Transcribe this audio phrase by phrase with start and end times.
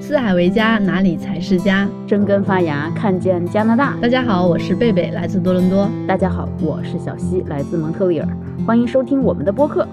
[0.00, 1.86] 四海为家，哪里才是家？
[2.06, 3.94] 生根发芽，看见加拿大。
[4.00, 5.90] 大家好，我是贝贝，来自多伦多。
[6.06, 8.28] 大家好，我是小溪，来自蒙特利尔。
[8.66, 9.86] 欢迎收听我们的播客。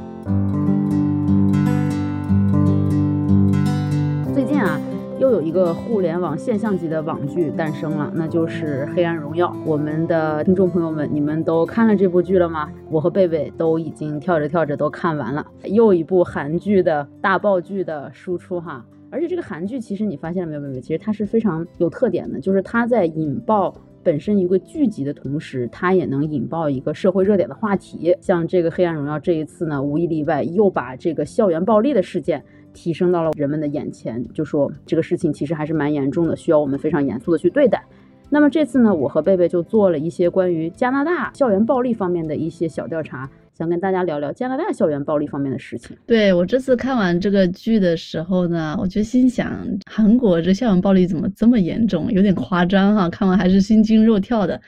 [5.43, 9.47] 一个互联网现象级的网剧诞生了，那就是《黑暗荣耀》。
[9.65, 12.71] 我们的听众朋友们，你们都看了这部剧了吗？
[12.89, 18.85] 我和贝贝都已经跳着跳着都看完了，又一部韩剧的大爆剧的输出哈。
[19.11, 20.81] 而且这个韩剧其实你发现了没有，贝贝？
[20.81, 28.15] 其实它是非常有特点的，就是它在引爆本身一个剧集的同时，它也能引爆一个社会热点的话题。
[28.21, 32.43] 像这个《黑暗荣耀》这一次呢，无一例外又把这个校园暴力的事件
[32.73, 37.83] 提升到了人们的眼前，就说这个事情其实还是蛮严重的，需要我们非常严肃的去对待。
[38.29, 43.29] 那么这次呢，我和贝贝就做了一些关于加拿大校园暴力方面的一些小调查。
[43.55, 45.95] 想跟大家聊聊加拿大校园暴力方面的事情。
[46.07, 53.07] 对我这次看完这个剧的时候呢，我就心想，韩国这校园暴力怎么这么严重，有点夸张哈。
[53.07, 54.59] 看完还是心惊肉跳的。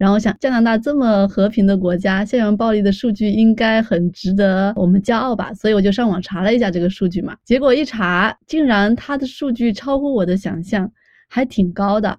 [0.00, 5.52] 然后想，加拿大这么和平的国家，校园暴力的数据应该很值得我们骄傲吧？
[5.52, 7.36] 所以我就上网查了一下这个数据嘛。
[7.44, 10.90] 结果一查，竟然它的数据超乎我的想象，
[11.28, 12.18] 还挺高的。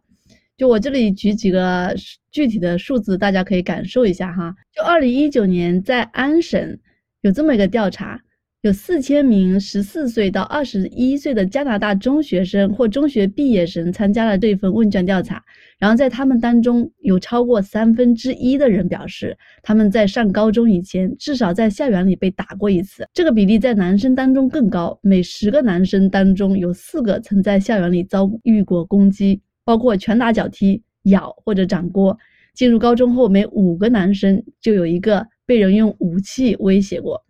[0.56, 1.96] 就我这里举几个
[2.32, 4.54] 具体的数字，大家可以感受一下哈。
[4.76, 6.78] 就二零一九年在安省
[7.22, 8.22] 有这么一个调查，
[8.62, 15.44] 有四千名十四岁到二十一岁的加拿大中学生或中学毕业生参加了这份问卷调查，
[15.80, 29.42] 然后在他们当中有超过三分之一的人表示他们在上高中以前至少在校园里被打过一次，这个比例在男生当中更高，每十个男生当中有四个曾在校园里遭遇过攻击。
[29.64, 32.18] 包括拳打脚踢、咬或者掌掴。
[32.56, 37.24] 进入高中后，每五个男生就有一个被人用武器威胁过。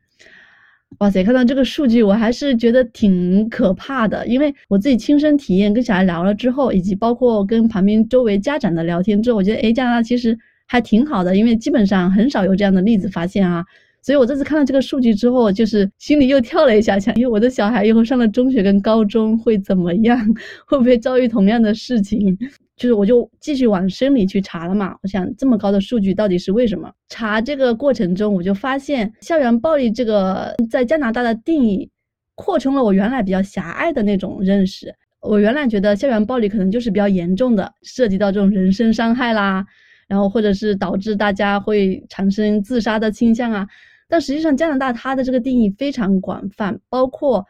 [1.00, 4.28] 哇塞，看到这个数据，我还是觉得挺可怕的。
[4.28, 13.66] 因为我自己亲身体验，跟小孩聊了之后，以及包括跟旁边周围家长的聊天之后，我觉得，哎，加拿大其实还挺好的，因为基本上很少有这样的例子发现啊。
[14.03, 20.19] 所以我这次看到这个数据之后，就是心里又跳了一下，想，因为我的小孩以后上了中学跟高中会怎么样，
[20.68, 22.38] 会不会遭遇同样的事情？
[22.81, 24.96] 就是我就继续往深里去查了嘛。
[25.03, 26.92] 我想这么高的数据到底是为什么？
[27.09, 31.88] 查这个过程中，我就发现校园暴力这个在加拿大的定义
[32.34, 34.91] 扩充了我原来比较狭隘的那种认识。
[35.20, 39.64] 我原来觉得校园暴力可能就是比较严重的，涉及到这种人身伤害啦，
[40.08, 43.68] 然后或者是导致大家会产生自杀的倾向啊。
[44.09, 47.46] 但实际上，加拿大它的这个定义非常广泛，包括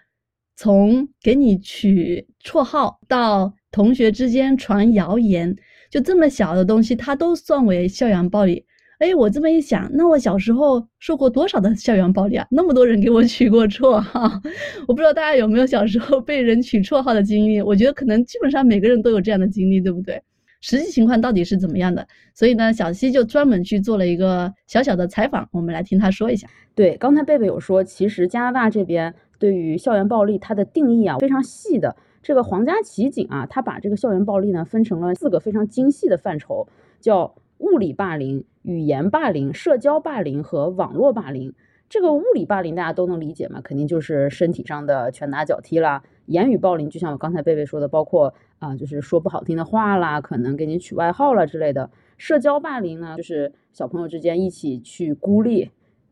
[0.58, 5.56] 从给你取绰号到同学之间传谣言，
[5.90, 8.66] 就这么小的东西，它都算为校园暴力。
[9.00, 12.46] 哎，我这么一想，那我小时候受过多少的校园暴力啊？
[12.52, 14.30] 那么多人给我取过绰号，
[14.88, 17.62] 我不知道大家有没有小时候被人取绰号的经历？
[17.62, 20.22] 我觉得可能基本上每个人都有这样的经历，对不对？
[20.64, 22.08] 实际情况到底是怎么样的？
[22.36, 26.48] 所以呢，小西就专门去做了一个小小的采访，我们来听他说一下。
[26.76, 31.96] 对，刚才贝贝有说，其实加拿大这边对于校园暴力它的定义啊非常细的。
[32.22, 36.68] 这个皇家骑警啊，他把这个校园暴力呢分成了四个非常精细的范畴，
[37.00, 41.54] 叫物理霸凌、语言霸凌、社交霸凌和网络霸凌。
[41.90, 43.60] 这个物理霸凌大家都能理解嘛？
[43.62, 46.02] 肯定就是身体上的拳打脚踢啦。
[46.28, 51.90] 言语暴凌就像我刚才贝贝说的，包括啊，就是说不好听的话啦，可能给你取外号了之类的。
[52.18, 55.70] 社交霸凌呢，就是小朋友之间一起去孤立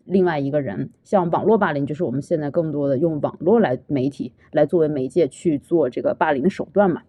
[0.10, 0.90] 另外一个人。
[1.04, 7.04] 像网络霸凌，就是我们现在更多的用网络来媒体来作为媒介去做这个霸凌的手段嘛。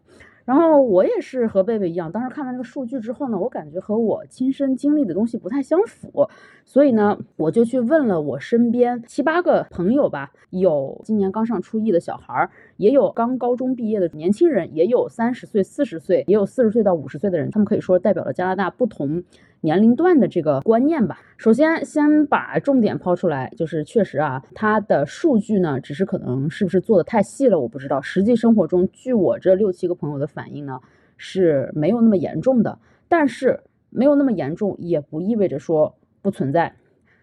[0.47, 6.29] 然后我也是和贝贝一样，当时看完这个数据之后呢，我感觉和我亲身经历的东西不太相符，
[6.65, 19.23] 所以呢，我就去问了我身边七八个朋友吧，有今年刚上初一的小孩儿，也有刚高中毕业的年轻人，也有三十岁、四十岁，也有四十岁到五十岁的人，他们可以说代表了加拿大不同。
[19.61, 28.01] 年龄段的这个观念吧，首先先把重点抛出来，就是确实啊，它的数据呢，只是可能是不是做的太细了，我不知道。
[28.01, 30.81] 实际生活中，据我这六七个朋友的反应呢，
[31.19, 32.79] 是没有那么严重的。
[33.09, 33.61] 但是
[33.91, 36.75] 没有那么严重，也不意味着说不存在。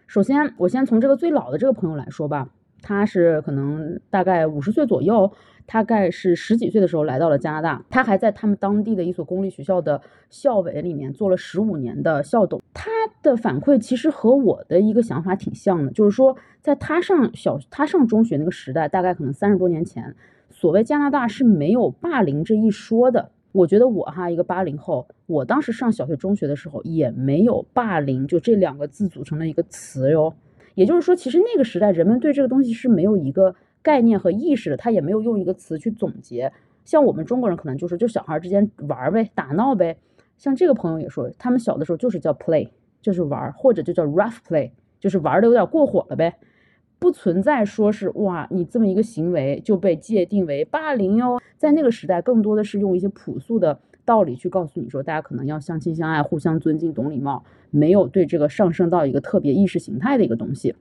[0.06, 2.48] 首先，我先从这个最老的这个朋友来说吧。
[2.82, 5.30] 他是可能大概五十岁左右，
[5.66, 7.84] 大概是十几岁的时候来到了加拿大。
[7.90, 12.60] 他还在他们当地的一所公立学校的校委里面做了十五年的校董。
[12.72, 12.90] 他
[13.22, 20.14] 的反馈其实和我的一个想法挺像的，就是说，在他上小他上中学那个时代，大概可能三十多年前，
[20.50, 23.30] 所谓加拿大是没有霸凌这一说的。
[23.52, 30.32] 我觉得我哈一个八零后，我当时上小学、中学的时候也没有霸凌，就这两个字组成了一个词哟。
[30.78, 33.52] 也就是说，其实那个时代人们对这个东西是没有一个
[33.82, 36.52] 概念和意识的，他也没有用一个词去总结。
[36.84, 39.96] 像我们中国人可能就是就小孩之间玩呗，打闹呗。
[40.36, 42.68] 像这个朋友也说，他们小的时候就是叫 play，
[43.02, 44.70] 就是玩，或者就叫 rough play，
[45.00, 46.36] 就是玩的有点过火了呗。
[47.00, 51.40] 不存在说是哇，你这么一个行为就被界定为霸凌哟。
[51.56, 60.74] 在那个时代，更多的是用一些朴素的道理去告诉你说，大家可能要相亲相爱，互相尊敬，懂礼貌，没有对这个上升到一个特别意识形态的一个东西。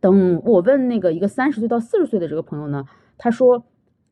[0.00, 2.86] 等我问那个一个三十岁到四十岁的这个朋友呢，
[3.18, 3.62] 他说。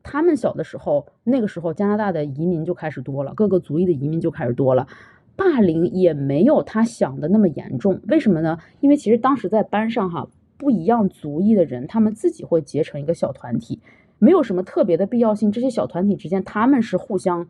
[0.03, 4.87] 他们小的时候，那个时候加拿大的移民就开始多了，各个族裔的移民就开始多了，
[5.35, 8.01] 霸凌也没有他想的那么严重。
[8.07, 8.57] 为什么呢？
[8.79, 10.27] 因为其实当时在班上哈，
[10.57, 13.79] 不一样族裔的人，他们自己会结成一个小团体，
[14.17, 15.51] 没有什么特别的必要性。
[15.51, 17.47] 这些小团体之间，他们是互相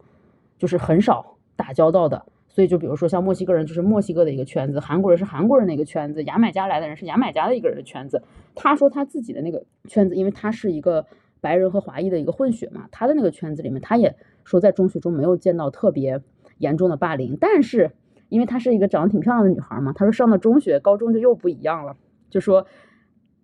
[0.62, 2.24] 就是很少打交道的。
[2.48, 8.22] 所以就比如说像墨西哥人，就是墨西哥的一个圈子；韩国人是韩国人的一个圈子；牙买加来的人是牙买加的一个人的圈子。
[8.54, 11.06] 他说他自己的那个圈子，因为他是一个。
[11.44, 16.22] 白人和华裔的一个混血嘛，他的那个圈子里面，他也说在中学中没有见到特别
[16.60, 17.90] 严重的霸凌，但是
[18.30, 21.98] 因为她是一个长得挺漂亮的女孩嘛，她说上了中学、高中就又不一样了，
[22.30, 22.68] 就说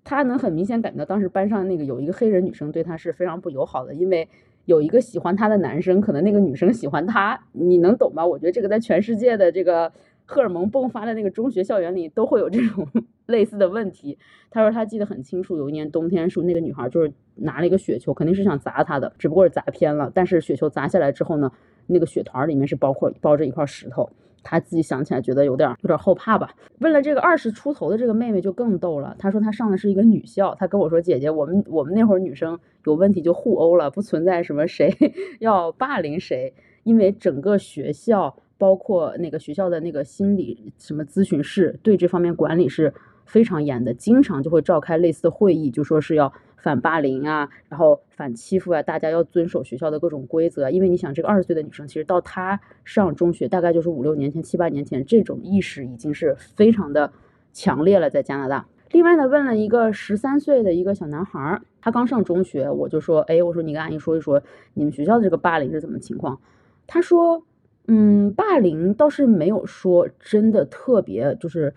[0.03, 4.29] 她能很明显感觉到当时班上那个有一个黑人女生对她是非常不友好的，因为
[4.67, 8.23] 有一个喜欢她的男生，可能那个女生喜欢他，你能懂吗？
[8.25, 9.91] 我觉得这个在全世界的这个。
[10.29, 12.85] 荷尔蒙迸发的那个中学校园里都会有这种
[13.27, 14.17] 类似的问题。
[14.49, 20.11] 他说他记得很清楚，有一年冬天，说那个女孩就是拿了一个雪球，肯定是想砸他的，只不过是砸偏了。
[20.13, 21.49] 但是雪球砸下来之后呢，
[21.85, 24.09] 那个雪团里面是包括包着一块石头。
[24.43, 26.53] 他自己想起来觉得有点有点后怕吧。
[26.79, 34.93] 问了这个二十出头的这个妹妹就更逗了，她说她上的是一个女校，她跟我说姐姐，我们我们那会儿女生有问题就互殴了，不存在什么谁
[35.39, 36.53] 要霸凌谁，
[36.83, 38.35] 因为整个学校。
[38.59, 42.91] 包括那个学校的那个心理什么咨询室，对这方面管理是
[43.27, 50.71] 非常严的，经常就会召开类似的会议，就说是要反霸凌啊，然后反欺负啊，大家要遵守学校的各种规则。
[50.71, 57.11] 因为你想，这个二十岁的女生，其实到她上中学，大概就是五六年前、七八年前，这种意识已经是非常的
[57.53, 58.65] 强烈了，在加拿大。
[58.91, 64.41] 另外呢，问了一个十三岁的一个小男孩，他刚上中学，我就说，哎，我说你跟阿姨说一说，
[64.73, 66.39] 你们学校的这个霸凌是怎么情况？
[66.87, 67.43] 他说。
[67.89, 71.73] 嗯，霸凌倒是没有说真的特别，就是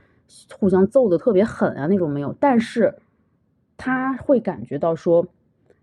[0.59, 2.95] 互相揍的特别狠啊那种没有，但是
[3.77, 5.27] 他会感觉到说，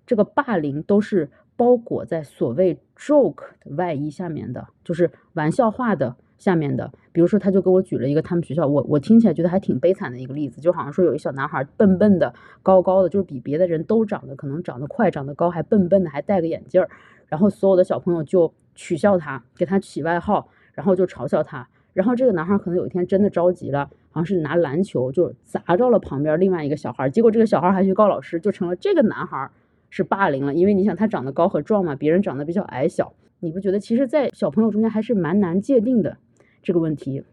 [0.05, 6.91] 这个霸凌都是包裹在所谓 joke 的外衣下面的，就是玩笑话的下面的。
[7.11, 16.89] 比如说，他就给我举了一个他们学校，我我听起来觉得还挺悲惨的一个例子，就好像说有一小男孩笨笨的、高高的，就是比别的人都长得可能长得快、长得高，还笨笨的，还戴个眼镜儿，
[17.27, 18.53] 然后所有的小朋友就。
[18.79, 21.67] 取笑他，给他起外号，然后就嘲笑他。
[21.93, 27.07] 然后这个男孩可能有一天真的着急了，好像是拿篮球就砸着了旁边另外一个小孩。
[27.07, 29.51] 结果这个小孩还去告老师，就成了这个男孩
[29.91, 30.55] 是霸凌了。
[30.55, 36.17] 因为你想他长得高和壮嘛，别人长得比较矮小，你不觉得其实，在小朋友中间还是蛮难界定的
[36.63, 37.23] 这个问题。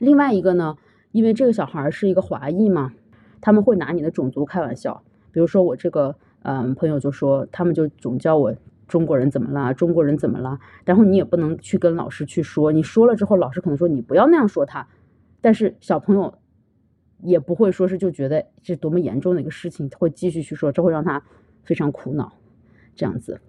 [0.00, 0.76] 另外一个呢，
[1.12, 2.92] 因为这个小孩是一个华裔嘛，
[3.40, 5.04] 他们会拿你的种族开玩笑。
[5.30, 8.52] 比如说我这个嗯朋友就说，他们就总叫我。
[8.88, 9.72] 中国人怎么了？
[9.72, 10.58] 中国人怎么了？
[10.84, 14.84] 然后你也不能去跟老师去说，你说了之后，老师可能说你不要那样说他。
[15.40, 16.34] 但是小朋友
[17.22, 21.22] 也不会说是就觉得这多么严重的一个事情，会继续去说，这会让他
[21.64, 22.32] 非常苦恼。
[22.96, 23.40] 这样子，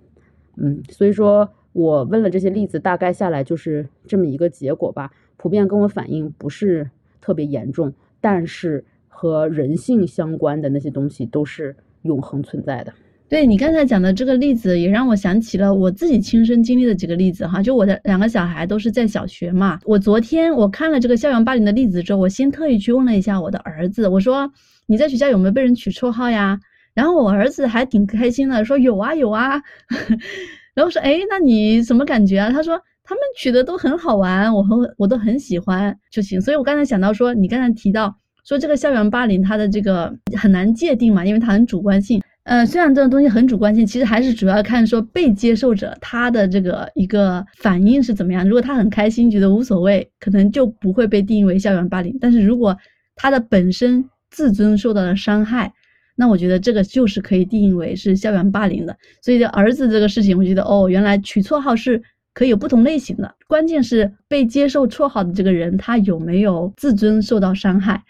[0.55, 5.12] 嗯，所以说我问了这些例子，大概下来就是这么一个结果吧。
[5.36, 12.93] 普遍跟我反映不是特别严重，但是和人性相关的那些东西都是永恒存在的。
[13.31, 17.63] 对你刚才讲的这个例子，也让我想起了我自己亲身经历的几个例子哈。
[17.63, 19.79] 就我的两个小孩都是在小学嘛。
[19.85, 24.51] 我昨天我看了这个校园霸凌的例子之后，我先特意去问了一下我的儿子，我说
[24.85, 26.59] 你在学校有没有被人取绰号呀？
[26.93, 29.61] 然后我儿子还挺开心的，说有啊有啊。
[30.75, 32.50] 然后说哎，那你什么感觉啊？
[32.51, 36.41] 他说他们取的都很好玩，我很我都很喜欢就行。
[36.41, 42.21] 所以我刚才想到说，你刚才提到说这个校园霸凌它的这个很难界定嘛，因为它很主观性。
[42.43, 48.43] 呃，虽然这种东西很主观性，其实还是主要看说被接受者他的这个一个反应是怎么样。
[48.43, 52.17] 如果他很开心，觉得无所谓，可能就不会被定义为校园霸凌。
[52.19, 52.75] 但是如果
[53.15, 55.71] 他的本身自尊受到了伤害，
[56.15, 58.98] 那我觉得这个就是可以定义为是校园霸凌的。
[59.21, 62.01] 所以儿子这个事情，我觉得哦，原来取绰号是
[62.33, 68.01] 可以有不同类型的，关键是被接受绰号的这个人他有没有自尊受到伤害。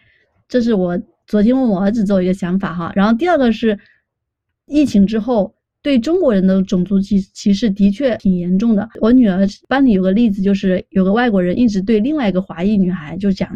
[0.48, 0.98] 这是我
[1.28, 2.94] 昨天问我儿子做一个想法哈。
[2.96, 3.78] 然后第二个是。
[4.72, 8.88] 疫情之后，对中国人的种族歧歧视的确挺严重的。
[9.02, 13.50] 我女儿班里有个例子，就是有个外国人一直对另外一个华裔女孩就讲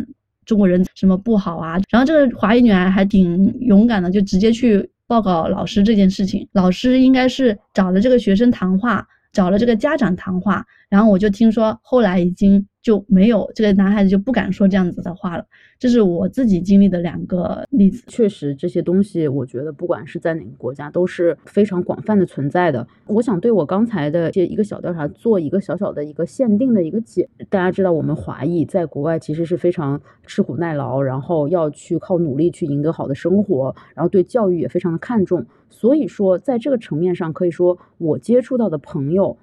[0.46, 1.80] 中国人什么不好啊。
[1.90, 15.46] 然后这个华裔女孩还挺勇敢的，就直接去报告老师这件事情，老师应该是找了这个学生谈话，找了这个家长谈话，然后我就听说后来已经就没有这个男孩子就不敢说这样子的话了。
[15.80, 18.04] 这是我自己经历的两个例子。
[18.06, 22.88] 确实，这些东西我觉得不管是在哪个国家都是非常广泛的存在的。
[23.08, 27.28] 我想对我刚才的这一个小调查做一个小小的一个限定的一个解。
[27.50, 35.44] 大家知道，我们华裔在国外其实是非常吃苦耐劳，然后要去靠努力去赢得好的生活，然后对教育也非常的看重。
[35.72, 39.36] 所以说，在这个层面上，可以说我接触到的朋友。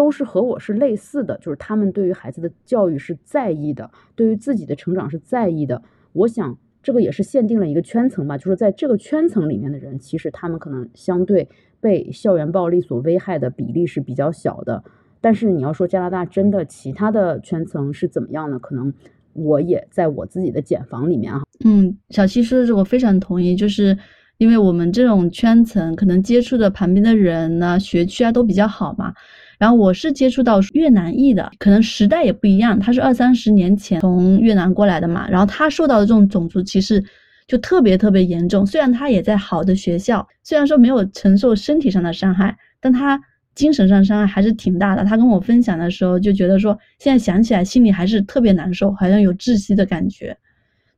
[0.00, 5.82] 都是和我是类似的，就是他们对于孩子的教育是在意的，对于自己的成长是在意的。
[6.14, 11.46] 我想这个也是限定了一个圈层吧，就是在这个圈层里面的人，其实他们可能相对
[11.82, 14.82] 被校园暴力所危害的比例是比较小的。
[15.20, 18.58] 但是你要说加拿大真的其他的圈层是怎么样呢？
[18.58, 18.90] 可能
[19.34, 21.42] 我也在我自己的茧房里面啊。
[21.62, 23.98] 嗯，小七说的这我非常同意，就是
[24.40, 29.12] 因为我们这种圈层可能接触的旁边的人呢，学区啊都比较好嘛。
[29.58, 37.04] 然后我是接触到越南裔的，可能时代也不一样，他是二三十年前从越南过来的嘛，然后他受到的这种种族歧视
[37.46, 38.64] 就特别特别严重。
[38.64, 43.20] 虽然他也在好的学校，虽然说没有承受身体上的伤害，但他
[43.54, 45.04] 精神上伤害还是挺大的。
[45.04, 50.34] 他跟我分享的时候就觉得说，现在想起来心里还是特别难受，好像有窒息的感觉。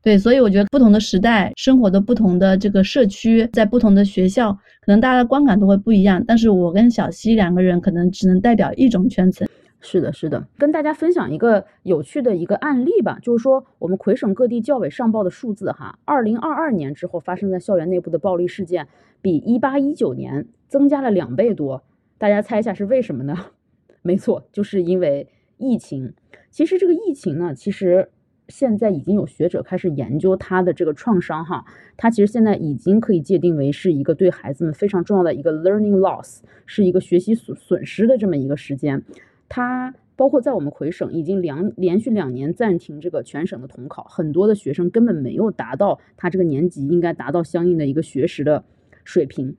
[0.03, 6.23] 对，所以我觉得不同的时代，生活的不同的这个社区，在不同的学校，可能大家的观感都会不一样。
[6.27, 9.47] 但是我跟小西两个人可能只能代表一种圈层。
[9.81, 18.89] 是的，是的，跟大家分享一个有趣的一个案例吧，就是说我们魁省各地教委上报的数字哈，二零二二年之后发生在校园内部的暴力事件，
[19.21, 21.81] 比一八一九年增加了两倍多。
[22.19, 23.37] 大家猜一下是为什么呢？
[24.03, 25.29] 没错，就是因为
[25.59, 26.13] 疫情。
[26.51, 28.09] 其实这个疫情呢，其实。
[28.53, 31.65] 现在已经有学者开始研究他的这个创伤，哈，
[31.97, 39.03] 他其实现在已经可以界定为是一个对孩子们非常重要的一个 learning loss，是一个学习损损失的这么一个时间。
[39.49, 48.63] 他包括在我们魁省已经两连续两年暂停这个全省的统考，很多的学生根本没有达到他这个年级应该达到相应的一个学识的
[49.03, 49.57] 水平。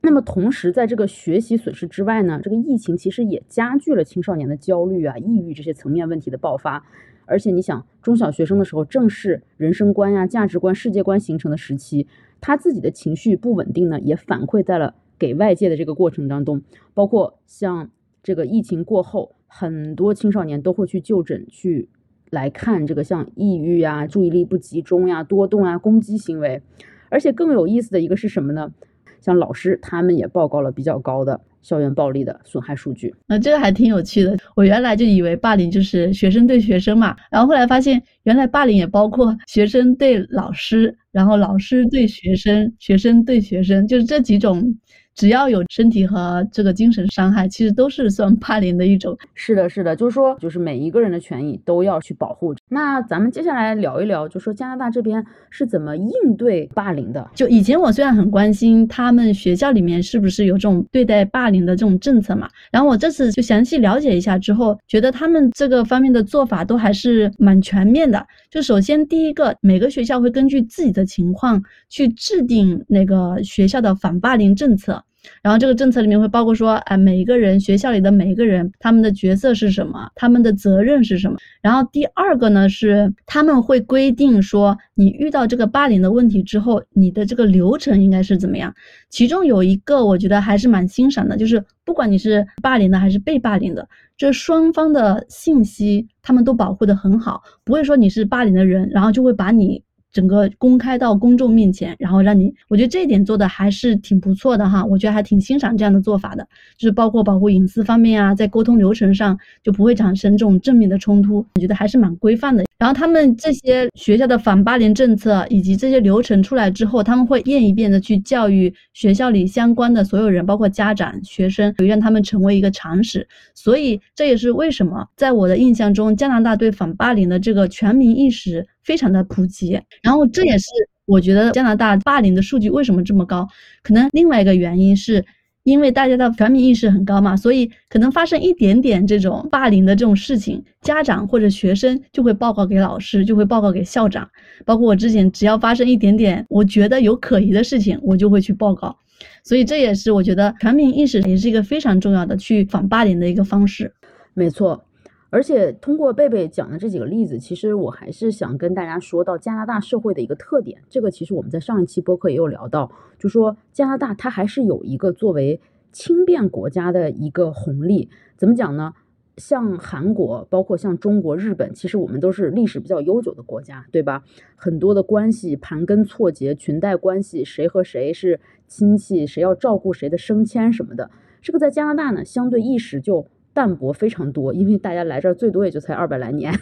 [0.00, 6.86] 那么同时，在这个学习损失之外呢，这个疫情其实也加剧了青少年的焦虑啊、抑郁这些层面问题的爆发。
[7.26, 12.06] 而且你想，中小学生的时候正是人生观呀、价值观、世界观形成的时期，
[12.40, 16.62] 他自己的情绪不稳定呢，也反馈在了给外界的这个过程当中。
[16.94, 17.90] 包括像
[18.22, 21.88] 这个疫情过后，很多青少年都会去就诊，去
[22.30, 26.62] 来看这个像抑郁呀、注意力不集中呀、多动啊、攻击行为。
[27.08, 28.72] 而且更有意思的一个是什么呢？
[29.20, 31.40] 像老师他们也报告了比较高的。
[31.66, 34.38] 校园暴力的损害数据，那这个还挺有趣的。
[34.54, 44.78] 我原来就以为霸凌就是学生对学生嘛，然后后来发现原来霸凌也包括学生对老师，然后老师对学生，学生对学生，就是这几种。
[45.16, 49.16] 只要有身体和这个精神伤害，其实都是算霸凌的一种。
[49.34, 52.54] 是的，是的，就是说，就是每一个人的权益都要去保护。
[52.68, 57.30] 那咱们接下来聊一聊，就说加拿大这边是怎么应对霸凌的。
[57.34, 68.22] 就以前我虽然很关心他们学校里面是不是有这种对待霸凌的这种政策嘛，然后我这次就详细了解一下之后，觉得他们这个方面的做法都还是蛮全面的。
[68.50, 75.02] 就首先第一个，每个学校会根据自己的情况去制定那个学校的反霸凌政策。
[75.42, 81.36] 然后这个政策里面会包括说，哎，每一个人学校里的每一个人他们的角色是什么，他们的责任是什么。
[81.62, 88.74] 然后第二个呢是他们会规定说，你遇到这个霸凌的问题之后，你的这个流程应该是怎么样。
[89.08, 99.82] 其中有一个我觉得还是蛮欣赏的，就是不管你是霸凌的还是被霸凌的，这双方的信息他们都保护的很好，不会说你是霸凌的人，然后就会把你。
[100.16, 106.42] 整个公开到公众面前，然后让你，我觉得这一点做的还是挺不错的哈，我觉得还挺欣赏这样的做法的，
[106.78, 112.64] 就是包括保护隐私方面啊，在沟通流程上就不会产生这种正面的冲突，我觉得还是蛮规范的。
[112.78, 123.26] 然后他们这些学校的反霸凌政策以及这些流程出来之后，他们会一遍一遍的去教育学校里相关的所有人，包括家长、学生，让他们成为一个常识。
[123.54, 128.66] 所以这也是为什么在我的印象中，加拿大对反霸凌的这个全民意识。
[128.86, 130.66] 非常的普及，然后这也是
[131.06, 133.46] 我觉得加拿大霸凌的数据为什么这么高，
[133.82, 135.24] 可能另外一个原因是
[135.64, 144.30] 因为大家的全民意识很高嘛，所以可能发生一点点这种霸凌的这种事情，家长或者学生就会报告给老师，就会报告给校长，
[144.64, 148.96] 包括我之前只要发生一点点我觉得有可疑的事情，我就会去报告，
[149.42, 153.92] 所以这也是我觉得全民意识也是一个非常重要的去反霸凌的一个方式。
[154.34, 154.85] 没错。
[155.28, 160.80] 而且通过贝贝讲的这几个例子，其实我还是想跟大家说到加拿大社会的一个特点。
[160.88, 168.08] 这个其实我们在上一期播客也有聊到，就说加拿大它还是有一个作为轻便国家的一个红利。
[168.36, 168.94] 怎么讲呢？
[169.36, 174.22] 像韩国，包括像中国、日本，其实我们都是历史比较悠久的国家，对吧？
[174.54, 181.10] 很多的关系盘根错节，裙带关系，谁和谁是亲戚，谁要照顾谁的升迁什么的，
[181.42, 183.26] 这个在加拿大呢，相对意识就。
[183.56, 186.52] 淡薄非常多，因为大家来这儿最多也就才二百来年。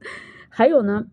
[0.50, 1.06] 还有呢，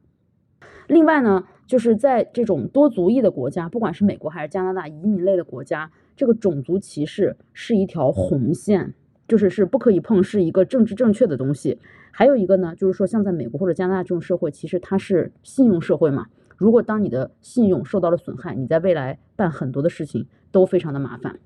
[0.88, 8.94] 另外呢，就是在这种多族裔的国家，不管是美国还是加拿大移民类的国家，这个种族歧视是一条红线，
[9.30, 11.80] 就是是不可以碰，是一个政治正确的东西。
[12.12, 16.26] 还有一个呢，就是说像在美国或者加拿大这种社会，其实它是信用社会嘛。
[16.58, 21.40] 如果当你的信用受到了损害，你在未来办很多的事情都非常的麻烦。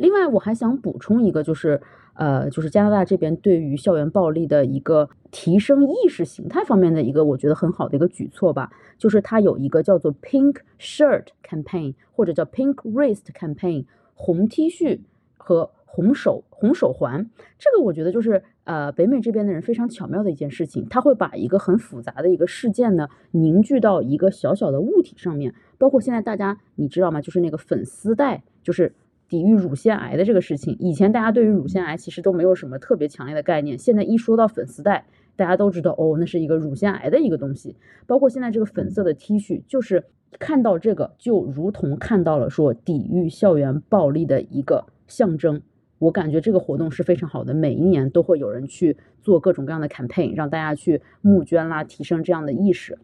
[0.00, 1.80] 另外，我还想补充一个，就是。
[2.14, 15.00] 呃，就是加拿大这边对于校园暴力的一个提升意识形态方面的一个，我觉得很好的一个举措吧，就是它有一个叫做 Pink Shirt Campaign 或者叫 Pink Wrist Campaign，红 T 恤
[15.38, 17.30] 和红手红手环。
[17.58, 27.22] 这个我觉得就是呃北美这边的人非常巧妙的一件事情，他会把一个很复杂的一个事件呢凝聚到一个小小的物体上面，包括现在大家你知道吗？
[27.22, 28.92] 就是那个粉丝带，就是。
[29.30, 35.06] 抵御乳腺癌的这个事情，以前大家对于乳腺癌其实都没有什么特别强烈的概念，现在一说到粉丝带，
[35.36, 37.76] 大家都知道哦，那是一个乳腺癌的一个东西。
[38.08, 40.02] 包括现在这个粉色的 T 恤，就是
[40.40, 45.62] 看到这个就如同看到了说抵御校园暴力的一个象征。
[46.00, 52.98] 我感觉这个活动是非常好的，每一年都会有人去做各种各样的 campaign，让大家去募捐啦，提升这样的意识。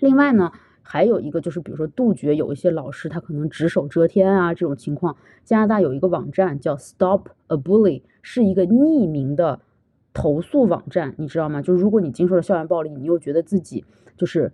[0.00, 0.50] 另外呢。
[0.88, 5.16] 还有一个就是，比如说杜绝有一些老师他可能只手遮天啊这种情况。
[5.44, 9.60] 加拿大有一个网站叫 Stop a Bully，是一个匿名的
[10.14, 11.60] 投诉网站，你知道吗？
[11.60, 13.84] 就是如果你经受了校园暴力，你又觉得自己
[14.16, 14.52] 就是。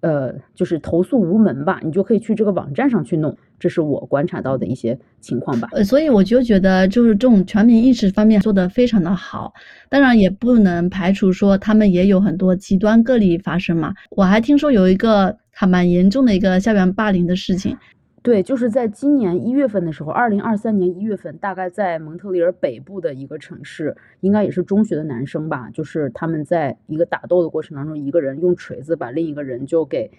[0.00, 5.68] 呃，就是投诉无门吧，你就可以去这个网站上去弄，这是我观察到的一些情况吧。
[5.72, 9.52] 呃，所以我就觉得，就是这种全民意识方面做得非常的好，
[9.88, 13.92] 当然也不能排除说他们也有很多极端个例发生嘛。
[14.10, 17.76] 我还听说有一个还蛮严重的一个校园霸凌的事情。
[18.22, 30.10] 对，就是在今年一月份的时候，二零二三年一月份，大概在蒙特利尔北部的一个城市，应该也是中学的男生吧，就是他们在一个打斗的过程当中，一个人用锤子把另一个人就给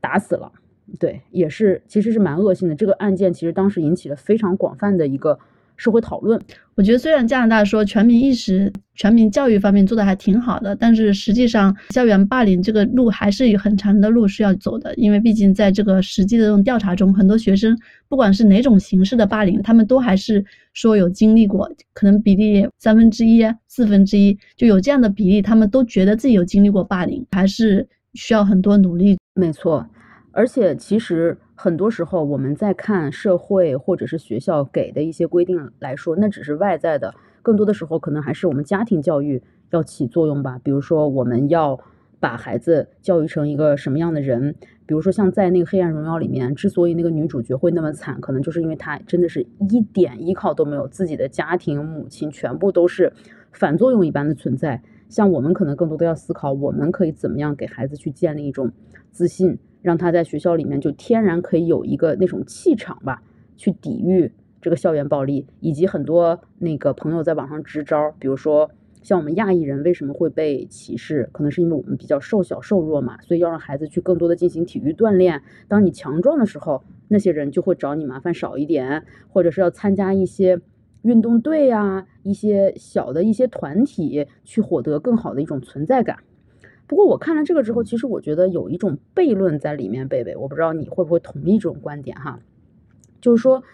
[0.00, 0.52] 打死了。
[0.98, 2.74] 对，也是其实是蛮恶性的。
[2.74, 5.38] 这个案件其实当时引起了非常广泛的一个。
[5.76, 6.40] 社会讨论，
[6.74, 14.94] 我觉得虽然加拿大说全民意识、全民教育方面做的还挺好的，但是实际上校园霸凌这个路还是有很长的路是要走的。
[14.96, 17.76] 因为毕竟在这个实际的这种调查中，很多学生
[18.08, 29.18] 不管是哪种形式的霸凌，他们都还是说有经历过，可能比例三分之一、四分之一就有这样的比例，他们都觉得自己有经历过霸凌，还是需要很多努力。
[29.34, 29.86] 没错，
[30.32, 31.36] 而且其实。
[31.58, 37.14] 很多时候，我们在看社会或者是学校给的一些规定来说，那只是外在的。
[37.40, 40.60] 更多的时候，可能还是我们家庭教育要起作用吧。
[40.62, 41.80] 比如说，我们要
[42.20, 44.54] 把孩子教育成一个什么样的人？
[44.84, 53.10] 比如说，像在那个《黑暗荣耀》里面，之所以那个女主角会那么惨，可能就是因为她真的是一点依靠都没有，自己的家庭、母亲全部都是
[53.52, 54.82] 反作用一般的存在。
[55.08, 58.70] 像我们可能更多的要思考，我们可以怎么样给孩子去建立一种
[59.10, 59.58] 自信。
[59.86, 63.22] 让他在学校里面就天然可以有一个那种气场吧，
[63.56, 68.68] 去抵御这个校园暴力，以及很多那个朋友在网上支招，比如说
[69.00, 75.40] 像我们亚裔人为什么会被歧视，可能是因为我们比较瘦小瘦弱嘛，所以要让孩子去更多的进行体育锻炼。
[75.68, 80.60] 当你强壮的时候，那些人就会找你麻烦少一点，或者是要参加一些
[81.02, 86.18] 运动队呀，一些小的一些团体，去获得更好的一种存在感。
[86.86, 92.40] 不过我看了这个之后，其实我觉得有一种悖论在里面，贝贝，我不知道你会不会同意这种观点哈，
[93.20, 93.64] 就是说，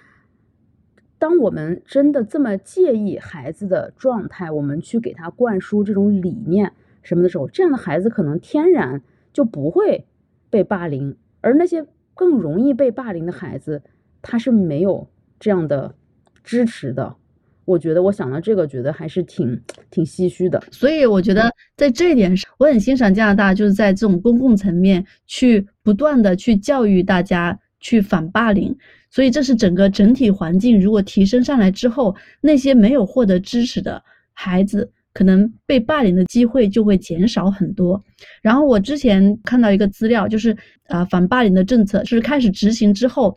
[1.19, 6.73] 当我们真的这么介意孩子的状态，我们去给他灌输这种理念
[7.03, 10.07] 什么的时候，这样的孩子可能天然就不会
[10.49, 13.83] 被霸凌，而那些更容易被霸凌的孩子，
[14.23, 15.95] 他是没有这样的
[16.43, 17.17] 支持的。
[17.65, 20.63] 我觉得我想到这个，觉得还是挺挺唏嘘的。
[20.71, 28.77] 所以我觉得在这一点上，我很欣赏加拿大，就是在这种公共层面去不断的去教育大家去反霸凌。
[29.11, 38.03] 所以这是整个整体环境如果提升上来之后，那些没有获得支持的孩子，可能被霸凌的机会就会减少很多。
[38.41, 40.57] 然后我之前看到一个资料，就是
[40.89, 43.37] 啊反霸凌的政策是开始执行之后。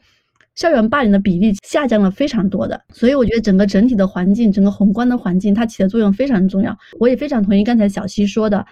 [0.55, 2.81] 校园霸凌的比例下降了非常多的。
[2.93, 6.77] 所以我觉得整个整体的环境，整个宏观的环境，它起的作用非常重要。
[6.99, 8.65] 我也非常同意刚才小溪说的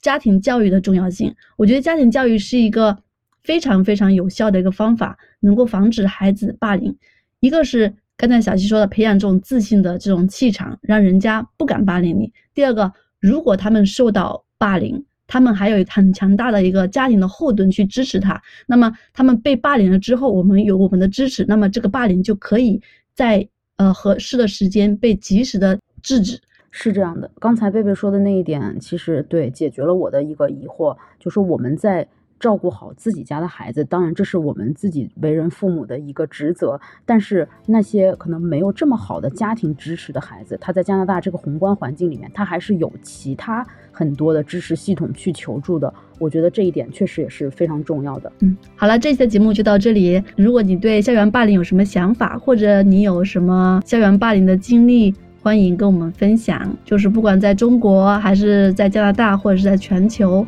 [0.00, 1.34] 家庭教育的重要性。
[1.56, 2.96] 我觉得家庭教育是一个
[3.42, 6.96] 非常非常有效的一个方法，能够防止孩子霸凌。
[7.40, 12.30] 一个是刚才小溪说的，培养这种自信的这种气场，让人家不敢霸凌你。
[12.52, 18.42] 第二个，如果他们受到霸凌，他们还有很强大的一个家庭的后盾去支持他。
[18.66, 22.82] 那么他们被霸凌了之后，我们有我们的支持，那么这个霸凌就可以
[23.14, 26.40] 在呃合适的时间被及时的制止。
[26.72, 32.08] 是这样的，刚才贝贝说的那一点，其实对解决了我的一个疑惑，就是我们在。
[32.40, 36.80] 照顾好自己家的孩子，当然这是我们自己为人父母的一个职责。
[37.06, 45.92] 但是那些可能没有这么好的家庭支持的孩子，他在加拿大这个宏观环境里面，他还是有其他很多的支持系统去求助的。
[46.18, 48.32] 我觉得这一点确实也是非常重要的。
[48.40, 50.22] 嗯，好了，这期的节目就到这里。
[50.36, 56.74] 如果你对校园霸凌有什么想法，或者你有什么校园霸凌的经历，欢迎跟我们分享。
[56.84, 60.46] 就是不管在中国，还是在加拿大，或者是在全球。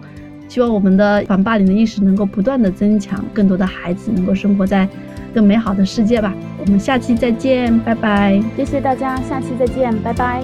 [0.53, 4.87] 希望我们的反霸凌的意识能够不断的增强，更多的孩子能够生活在
[5.33, 6.35] 更美好的世界吧。
[6.59, 8.39] 我们下期再见，拜拜！
[8.55, 10.43] 谢谢大家，下期再见，拜拜。